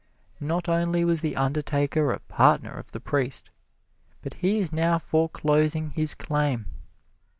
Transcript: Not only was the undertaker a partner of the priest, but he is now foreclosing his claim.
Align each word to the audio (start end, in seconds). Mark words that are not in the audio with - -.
Not 0.39 0.67
only 0.67 1.05
was 1.05 1.21
the 1.21 1.35
undertaker 1.35 2.11
a 2.11 2.19
partner 2.21 2.71
of 2.71 2.91
the 2.91 2.99
priest, 2.99 3.51
but 4.23 4.33
he 4.33 4.57
is 4.57 4.73
now 4.73 4.97
foreclosing 4.97 5.91
his 5.91 6.15
claim. 6.15 6.65